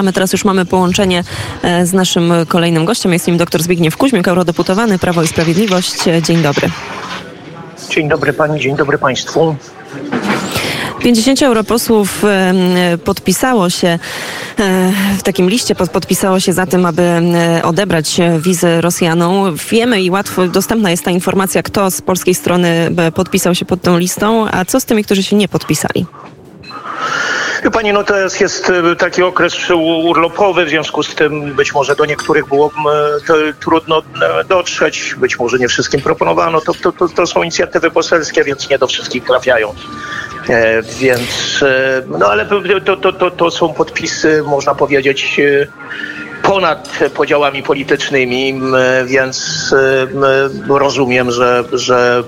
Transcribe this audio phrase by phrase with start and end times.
[0.00, 1.24] A my teraz już mamy połączenie
[1.62, 3.12] e, z naszym kolejnym gościem.
[3.12, 5.94] Jest nim dr Zbigniew Kuźmiuk, eurodeputowany Prawo i Sprawiedliwość.
[6.22, 6.70] Dzień dobry.
[7.90, 9.56] Dzień dobry pani, dzień dobry państwu.
[11.00, 12.22] 50 europosłów
[13.04, 13.98] podpisało się e,
[15.18, 17.22] w takim liście, podpisało się za tym, aby
[17.62, 19.56] odebrać wizy Rosjanom.
[19.70, 23.98] Wiemy i łatwo dostępna jest ta informacja, kto z polskiej strony podpisał się pod tą
[23.98, 26.06] listą, a co z tymi, którzy się nie podpisali?
[27.72, 29.70] Pani, no teraz jest e, taki okres
[30.04, 32.72] urlopowy, w związku z tym być może do niektórych było
[33.60, 36.60] trudno e, dotrzeć, być może nie wszystkim proponowano.
[36.60, 39.74] To, to, to, to są inicjatywy poselskie, więc nie do wszystkich trafiają.
[40.48, 45.66] E, więc, e, no ale to, to, to, to są podpisy, można powiedzieć, e,
[46.50, 48.60] ponad podziałami politycznymi,
[49.04, 49.70] więc
[50.68, 52.24] rozumiem, że, że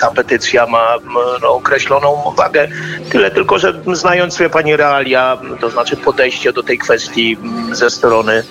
[0.00, 0.96] ta petycja ma
[1.42, 2.68] no, określoną wagę.
[3.10, 7.38] Tyle tylko, że znając sobie pani realia, to znaczy podejście do tej kwestii
[7.72, 8.42] ze strony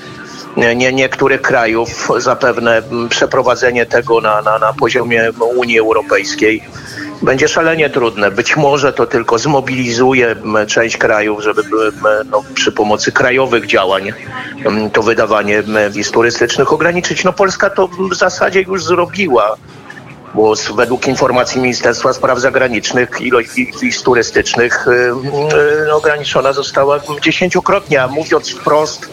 [0.76, 6.64] nie, niektórych krajów, zapewne przeprowadzenie tego na, na, na poziomie Unii Europejskiej
[7.22, 8.32] będzie szalenie trudne.
[8.32, 10.36] Być może to tylko zmobilizuje
[10.68, 11.62] część krajów, żeby
[12.32, 14.14] no, przy pomocy krajowych działań
[14.94, 17.24] to wydawanie wiz turystycznych ograniczyć.
[17.24, 19.56] No Polska to w zasadzie już zrobiła
[20.34, 23.50] bo według informacji Ministerstwa Spraw Zagranicznych ilość
[23.82, 24.88] wiz turystycznych
[25.88, 29.10] y, ograniczona została dziesięciokrotnie, a mówiąc wprost,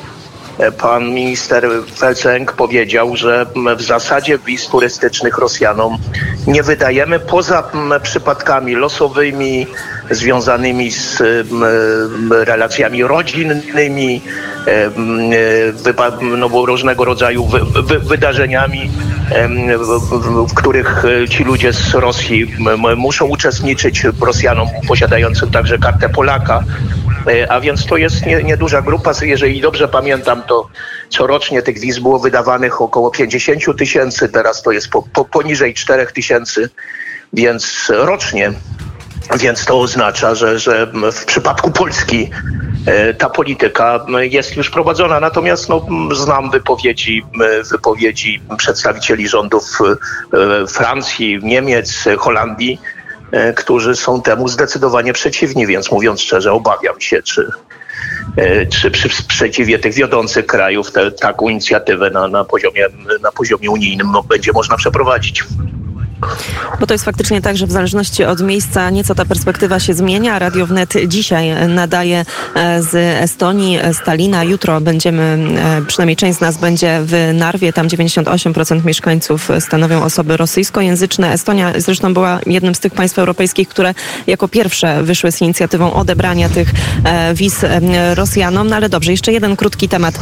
[0.79, 5.99] pan minister Felceng powiedział, że w zasadzie wiz turystycznych Rosjanom
[6.47, 7.71] nie wydajemy poza
[8.03, 9.67] przypadkami losowymi
[10.11, 11.23] związanymi z
[12.31, 14.23] relacjami rodzinnymi,
[16.23, 17.49] no bo różnego rodzaju
[18.03, 18.91] wydarzeniami,
[20.49, 22.55] w których ci ludzie z Rosji
[22.97, 26.65] muszą uczestniczyć, Rosjanom posiadającym także kartę Polaka.
[27.27, 29.13] E, a więc to jest nieduża nie grupa.
[29.23, 30.69] Jeżeli dobrze pamiętam, to
[31.09, 36.07] corocznie tych wiz było wydawanych około 50 tysięcy, teraz to jest po, po, poniżej 4
[36.07, 36.71] tysięcy,
[37.33, 38.53] więc rocznie.
[39.39, 42.66] Więc to oznacza, że, że w przypadku Polski e,
[43.19, 45.21] ta polityka jest już prowadzona.
[45.21, 47.23] Natomiast no, znam wypowiedzi,
[47.71, 49.79] wypowiedzi przedstawicieli rządów
[50.33, 52.79] e, Francji, Niemiec, Holandii,
[53.33, 57.51] E, którzy są temu zdecydowanie przeciwni, więc mówiąc szczerze, obawiam się, czy,
[58.37, 62.87] e, czy przy sprzeciwie tych wiodących krajów te, taką inicjatywę na, na, poziomie,
[63.23, 65.45] na poziomie unijnym no, będzie można przeprowadzić.
[66.81, 70.39] Bo to jest faktycznie tak, że w zależności od miejsca nieco ta perspektywa się zmienia.
[70.39, 74.45] Radio Wnet dzisiaj nadaje e, z Estonii, Stalina.
[74.45, 77.73] Jutro będziemy, e, przynajmniej część z nas będzie w Narwie.
[77.73, 81.33] Tam 98% mieszkańców stanowią osoby rosyjskojęzyczne.
[81.33, 83.95] Estonia zresztą była jednym z tych państw europejskich, które
[84.27, 86.71] jako pierwsze wyszły z inicjatywą odebrania tych
[87.05, 87.65] e, wiz
[88.15, 88.69] Rosjanom.
[88.69, 90.19] No ale dobrze, jeszcze jeden krótki temat.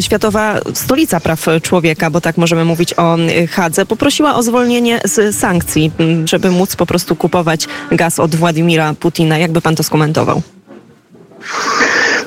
[0.00, 3.16] Światowa Stolica Praw Człowieka, bo tak możemy mówić o
[3.50, 5.92] Hadze, poprosiła o zwolnienie z sankcji,
[6.24, 9.38] żeby móc po prostu kupować gaz od Władimira Putina.
[9.38, 10.42] Jakby pan to skomentował?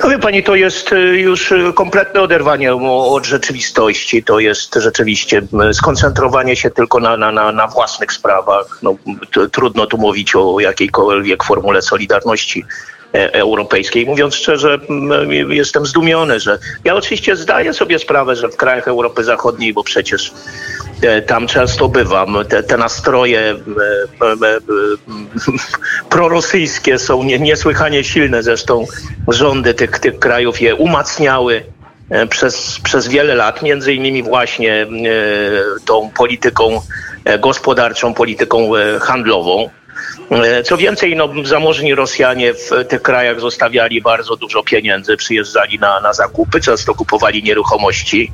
[0.02, 4.22] No wie pani, to jest y, już kompletne oderwanie od rzeczywistości.
[4.22, 8.78] To jest rzeczywiście skoncentrowanie się tylko na, na, na własnych sprawach.
[8.82, 8.96] No,
[9.52, 12.64] trudno tu mówić o jakiejkolwiek formule solidarności
[13.14, 14.06] e, europejskiej.
[14.06, 14.78] Mówiąc szczerze,
[15.48, 20.32] jestem zdumiony, że ja oczywiście zdaję sobie sprawę, że w krajach Europy Zachodniej, bo przecież
[21.26, 22.36] tam często bywam.
[22.48, 23.56] Te, te nastroje e,
[24.26, 24.58] e,
[26.10, 28.42] prorosyjskie są niesłychanie silne.
[28.42, 28.86] Zresztą
[29.28, 31.62] rządy tych, tych krajów je umacniały
[32.30, 34.86] przez, przez wiele lat, między innymi właśnie
[35.86, 36.80] tą polityką
[37.40, 38.70] gospodarczą, polityką
[39.00, 39.70] handlową.
[40.64, 46.12] Co więcej, no, zamożni Rosjanie w tych krajach zostawiali bardzo dużo pieniędzy, przyjeżdżali na, na
[46.12, 48.32] zakupy, często kupowali nieruchomości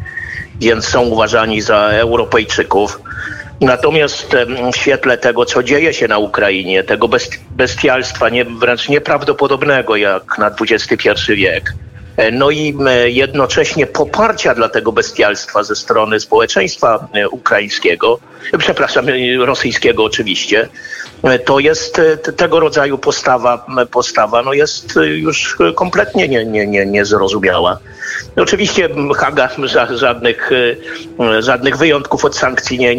[0.62, 3.00] więc są uważani za Europejczyków.
[3.60, 4.36] Natomiast
[4.72, 7.08] w świetle tego, co dzieje się na Ukrainie, tego
[7.50, 11.74] bestialstwa nie, wręcz nieprawdopodobnego jak na XXI wiek,
[12.32, 18.18] no i jednocześnie poparcia dla tego bestialstwa ze strony społeczeństwa e, ukraińskiego,
[18.58, 19.12] przepraszam, e,
[19.46, 20.68] rosyjskiego oczywiście,
[21.44, 22.00] to jest
[22.36, 27.78] tego rodzaju postawa, postawa no jest już kompletnie nie, nie, nie, niezrozumiała.
[28.36, 29.48] Oczywiście Haga
[29.94, 30.50] żadnych,
[31.38, 32.96] żadnych wyjątków od sankcji nie,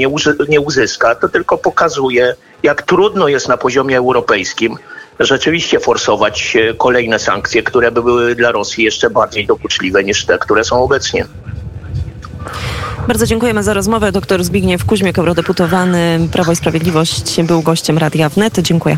[0.49, 4.77] nie uzyska, to tylko pokazuje, jak trudno jest na poziomie europejskim
[5.19, 10.63] rzeczywiście forsować kolejne sankcje, które by były dla Rosji jeszcze bardziej dokuczliwe niż te, które
[10.63, 11.25] są obecnie.
[13.07, 14.11] Bardzo dziękujemy za rozmowę.
[14.11, 18.59] Dr Zbigniew Kuźmiek, eurodeputowany Prawo i Sprawiedliwość, był gościem Radia Wnet.
[18.59, 18.97] Dziękuję.